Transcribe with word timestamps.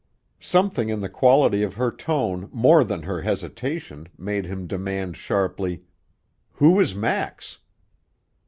Something 0.39 0.89
in 0.89 0.99
the 1.01 1.09
quality 1.13 1.61
of 1.61 1.75
her 1.75 1.91
tone 1.91 2.49
more 2.51 2.83
than 2.83 3.03
her 3.03 3.21
hesitation 3.21 4.07
made 4.17 4.47
him 4.47 4.65
demand 4.65 5.15
sharply: 5.15 5.83
"Who 6.53 6.79
is 6.79 6.95
Max?" 6.95 7.59